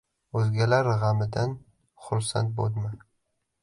[0.39, 1.55] —O‘zgalar g‘amidan
[2.09, 2.95] xursand bo‘lma.